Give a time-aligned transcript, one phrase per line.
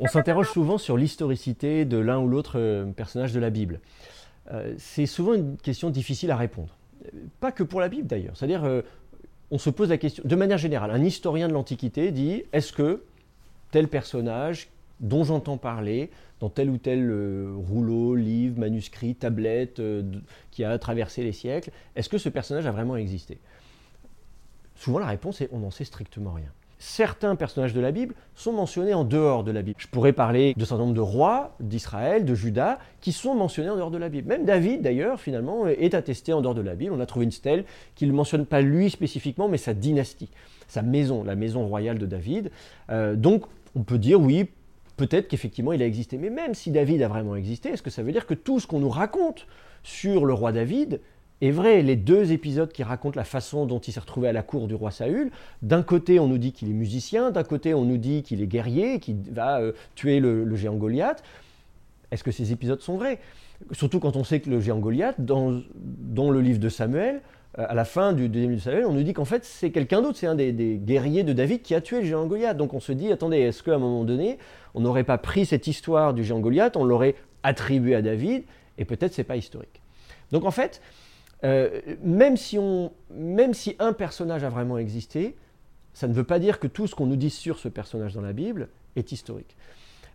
[0.00, 3.80] On, s'interroge souvent sur l'historicité de l'un ou l'autre euh, personnage de la Bible.
[4.50, 6.76] Euh, c'est souvent une question difficile à répondre.
[7.40, 8.36] Pas que pour la Bible d'ailleurs.
[8.36, 8.82] C'est-à-dire, euh,
[9.50, 13.02] on se pose la question, de manière générale, un historien de l'Antiquité dit est-ce que
[13.70, 14.68] tel personnage
[15.00, 17.10] dont j'entends parler dans tel ou tel
[17.68, 19.80] rouleau, livre, manuscrit, tablette
[20.50, 23.38] qui a traversé les siècles, est-ce que ce personnage a vraiment existé?
[24.76, 26.52] Souvent la réponse est on n'en sait strictement rien
[26.82, 29.76] certains personnages de la Bible sont mentionnés en dehors de la Bible.
[29.78, 33.76] Je pourrais parler de certain nombre de rois d'Israël, de Juda, qui sont mentionnés en
[33.76, 34.28] dehors de la Bible.
[34.28, 36.92] Même David, d'ailleurs, finalement, est attesté en dehors de la Bible.
[36.92, 37.64] On a trouvé une stèle
[37.94, 40.28] qui ne mentionne pas lui spécifiquement, mais sa dynastie,
[40.66, 42.50] sa maison, la maison royale de David.
[42.90, 43.44] Euh, donc,
[43.76, 44.48] on peut dire, oui,
[44.96, 46.18] peut-être qu'effectivement il a existé.
[46.18, 48.66] Mais même si David a vraiment existé, est-ce que ça veut dire que tout ce
[48.66, 49.46] qu'on nous raconte
[49.84, 51.00] sur le roi David
[51.42, 54.44] est vrai, les deux épisodes qui racontent la façon dont il s'est retrouvé à la
[54.44, 57.84] cour du roi Saül, d'un côté on nous dit qu'il est musicien, d'un côté on
[57.84, 61.24] nous dit qu'il est guerrier, qu'il va euh, tuer le, géant Goliath.
[62.12, 63.18] Est-ce que ces épisodes sont vrais?
[63.72, 67.22] Surtout quand on sait que le géant Goliath, dans, le livre de Samuel,
[67.58, 69.72] euh, à la fin du deuxième livre de Samuel, on nous dit qu'en fait c'est
[69.72, 72.56] quelqu'un d'autre, c'est un des, des, guerriers de David qui a tué le géant Goliath.
[72.56, 74.38] Donc on se dit, attendez, est-ce qu'à un moment donné,
[74.74, 78.44] on n'aurait pas pris cette histoire du géant Goliath, on l'aurait attribuée à David,
[78.78, 79.80] et peut-être c'est pas historique?
[80.30, 80.80] Donc en fait,
[81.44, 82.56] euh, même, si
[83.78, 85.36] un personnage a vraiment existé,
[85.92, 88.22] ça ne veut pas dire que tout ce qu'on nous dit sur ce personnage dans
[88.22, 89.56] la Bible est historique.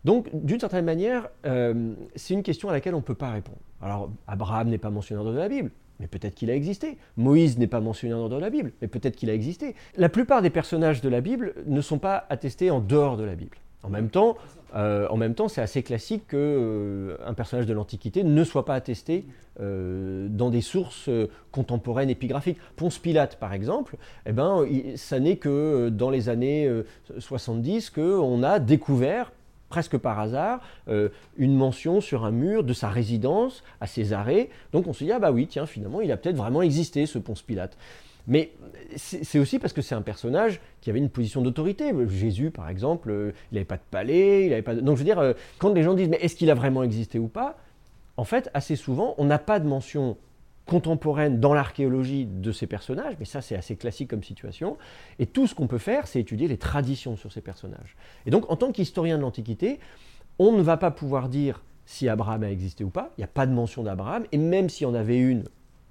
[0.06, 3.60] Donc, d'une certaine manière, euh, c'est une question à laquelle on ne peut pas répondre.
[3.82, 6.98] Alors, Abraham n'est pas mentionné dans la Bible, mais peut-être qu'il a existé.
[7.18, 9.76] Moïse n'est pas mentionné dans la Bible, mais peut-être qu'il a existé.
[9.98, 13.36] La plupart des personnages de la Bible ne sont pas attestés en dehors de la
[13.36, 13.58] Bible.
[13.84, 14.38] En même temps,
[14.76, 18.76] euh, en même temps, c'est assez classique qu'un euh, personnage de l'Antiquité ne soit pas
[18.76, 19.26] attesté
[19.60, 21.10] euh, dans des sources
[21.52, 22.58] contemporaines épigraphiques.
[22.76, 26.70] Ponce Pilate, par exemple, eh ben, ça n'est que dans les années
[27.18, 29.32] 70 qu'on a découvert,
[29.70, 30.62] presque par hasard,
[31.38, 34.50] une mention sur un mur de sa résidence à Césarée.
[34.74, 37.18] Donc on se dit, ah bah oui, tiens, finalement, il a peut-être vraiment existé, ce
[37.18, 37.78] Ponce Pilate.
[38.28, 38.52] Mais
[38.98, 41.94] c'est aussi parce que c'est un personnage qui avait une position d'autorité.
[42.10, 45.06] Jésus, par exemple, euh, il n'avait pas de palais, il n'avait pas Donc je veux
[45.06, 47.58] dire, euh, quand les gens disent mais est-ce qu'il a vraiment existé ou pas
[48.18, 50.18] En fait, assez souvent, on n'a pas de mention
[50.66, 54.78] contemporaine dans l'archéologie de ces personnages, mais ça c'est assez classique comme situation.
[55.18, 57.96] Et tout ce qu'on peut faire, c'est étudier les traditions sur ces personnages.
[58.26, 59.80] Et donc, en tant qu'historien de l'Antiquité,
[60.38, 63.14] on ne va pas pouvoir dire si Abraham a existé ou pas.
[63.18, 64.26] Il n'y a pas de mention d'Abraham.
[64.34, 65.46] Et même s'il y en avait une,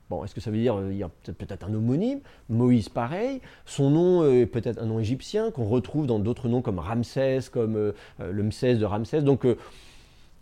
[0.08, 3.40] Bon, est-ce que ça veut dire qu'il y a peut-être un homonyme Moïse, pareil.
[3.64, 7.76] Son nom est peut-être un nom égyptien qu'on retrouve dans d'autres noms comme Ramsès, comme
[7.76, 9.22] euh, le Msès de Ramsès.
[9.22, 9.56] Donc, euh,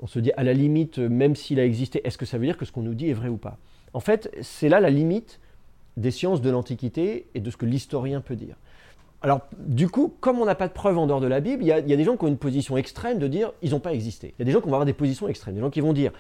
[0.01, 2.59] on se dit, à la limite, même s'il a existé, est-ce que ça veut dire
[2.59, 3.57] que ce qu'on nous dit est vrai ou pas?
[3.95, 5.41] En fait, c'est là la limite
[5.97, 8.57] des sciences de l'Antiquité et de ce que l'historien peut dire.
[9.23, 11.69] Alors, du coup, comme on n'a pas de preuves en dehors de la Bible, il
[11.69, 13.81] y, il y, a, des gens qui ont une position extrême de dire ils n'ont
[13.81, 14.35] pas existé.
[14.37, 15.95] Il y a des gens qui vont avoir des positions extrêmes, des gens qui vont
[15.95, 16.13] dire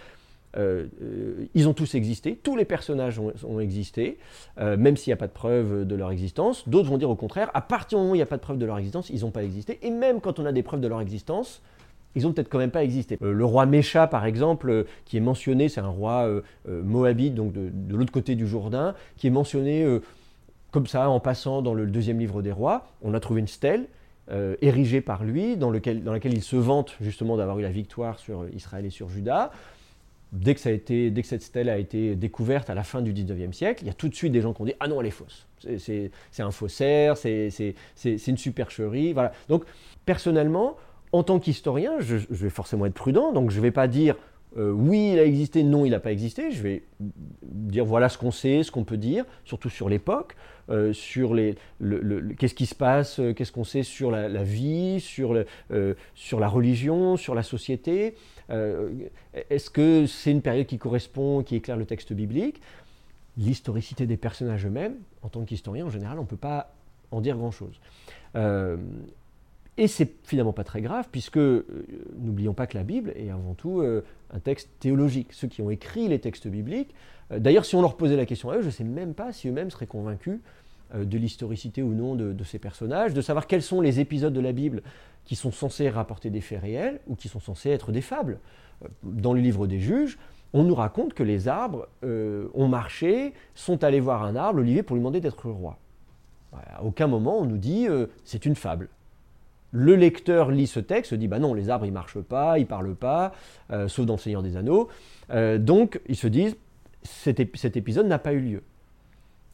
[0.57, 4.19] euh, euh, ils ont tous existé, tous les personnages ont, existé,
[4.59, 6.69] euh, même s'il n'y a pas de preuve de leur existence.
[6.69, 8.43] D'autres vont dire au contraire, à partir du moment où il n'y a pas de
[8.43, 9.79] preuve de leur existence, ils n'ont pas existé.
[9.83, 11.63] Et même quand on a des preuves de leur existence,
[12.15, 13.19] ils ont peut-être quand même pas existé.
[13.21, 16.31] le roi Mécha, par exemple, qui est mentionné, c'est un roi
[16.69, 19.85] moabite, donc de, l'autre côté du Jourdain, qui est mentionné
[20.71, 22.87] comme ça en passant dans le deuxième livre des rois.
[23.03, 23.89] On a trouvé une stèle.
[24.63, 28.47] érigée par lui, dans, dans laquelle il se vante justement d'avoir eu la victoire sur
[28.55, 29.51] Israël et sur Juda
[30.35, 33.01] dès que, ça a été, dès que cette stèle a été découverte à la fin
[33.01, 34.89] du 19e siècle, il y a tout de suite des gens qui ont dit Ah
[34.89, 35.47] non, elle est fausse.
[35.79, 37.75] C'est un faussaire, c'est
[38.05, 39.13] une supercherie.
[39.13, 39.33] Voilà.
[39.49, 39.65] Donc,
[40.05, 40.77] personnellement,
[41.13, 44.17] en tant qu'historien, je, vais forcément être prudent, donc je ne vais pas dire
[44.57, 46.51] euh, oui, il a existé, non, il n'a pas existé.
[46.53, 46.85] Je vais
[47.43, 50.37] dire voilà ce qu'on sait, ce qu'on peut dire, surtout sur l'époque,
[50.71, 51.35] euh, sur
[52.39, 55.37] qu'est-ce qui se passe, euh, qu'est-ce qu'on sait sur la, vie, sur,
[56.15, 58.15] sur la religion, sur la société.
[58.49, 62.61] Est-ce que c'est une période qui correspond, qui éclaire le texte biblique?
[63.37, 66.73] L'historicité des personnages eux-mêmes, en tant qu'historien, en général, on ne peut pas
[67.11, 67.81] en dire grand-chose.
[69.77, 71.67] Et c'est finalement pas très grave, puisque euh,
[72.17, 75.33] n'oublions pas que la Bible est avant tout euh, un texte théologique.
[75.33, 76.95] Ceux qui ont écrit les textes bibliques,
[77.33, 79.33] euh, d'ailleurs, si on leur posait la question à eux, je ne sais même pas
[79.33, 80.41] si eux-mêmes seraient convaincus
[80.95, 84.53] de l'historicité ou non de, ces personnages, de savoir quels sont les épisodes de la
[84.53, 84.83] Bible
[85.25, 88.39] qui sont censés rapporter des faits réels ou qui sont censés être des fables.
[89.03, 90.19] Dans le livre des juges,
[90.53, 94.95] on nous raconte que les arbres ont marché, sont allés voir un arbre, l'olivier, pour
[94.95, 95.79] lui demander d'être roi.
[96.53, 97.89] À aucun moment on nous dit
[98.25, 98.89] c'est une fable.
[99.77, 102.67] Le lecteur lit ce texte, se dit bah non, les arbres ils marchent pas, ils
[102.67, 103.33] parlent pas,
[103.73, 104.89] euh, sauf dans Seigneur des Anneaux.
[105.31, 106.57] Euh, donc ils se disent
[107.03, 108.63] cet, épisode n'a pas eu lieu.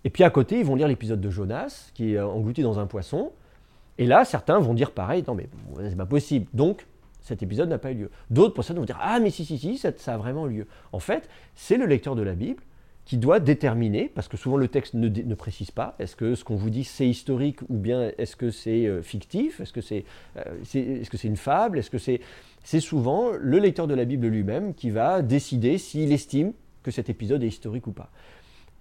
[0.05, 2.87] Et puis à côté, ils vont lire l'épisode de Jonas, qui est englouti dans un
[2.87, 3.33] poisson.
[3.97, 5.49] Et là, certains vont dire pareil, non mais
[5.89, 6.47] c'est pas possible.
[6.53, 6.87] Donc,
[7.23, 8.11] cet épisode n'a pas eu lieu.
[8.29, 10.67] D'autres personnes vont dire Ah, mais si, si, si, ça, ça a vraiment eu lieu.
[10.93, 12.63] En fait, c'est le lecteur de la Bible
[13.05, 16.57] qui doit déterminer, parce que souvent le texte ne, précise pas, est-ce que ce qu'on
[16.57, 20.05] vous dit c'est historique ou bien est-ce que c'est euh, fictif, est-ce que c'est
[20.37, 22.21] euh, est, une fable, est-ce que c'est...
[22.63, 26.53] C'est souvent le lecteur de la Bible lui-même qui va décider s'il estime
[26.83, 28.11] que cet épisode est historique ou pas.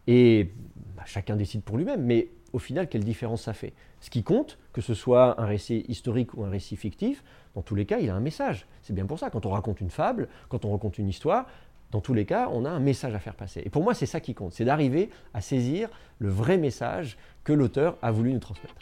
[0.06, 0.51] Et
[0.98, 3.74] bah, chacun décide pour lui-même, mais au final, quelle différence ça fait?
[4.01, 7.24] Ce qui compte, que ce soit un récit historique ou un récit fictif,
[7.56, 8.68] dans tous les cas, il a un message.
[8.81, 11.48] C'est bien pour ça, quand on raconte une fable, quand on raconte une histoire,
[11.91, 13.62] dans tous les cas, on a un message à faire passer.
[13.65, 15.89] Et pour moi, c'est ça qui compte, c'est d'arriver à saisir
[16.19, 18.75] le vrai message que l'auteur a voulu nous transmettre.